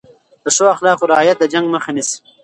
د 0.43 0.45
ښو 0.55 0.65
اخلاقو 0.75 1.09
رعایت 1.11 1.37
د 1.39 1.43
جنګ 1.53 1.65
مخه 1.73 1.89
نیسي. 1.95 2.17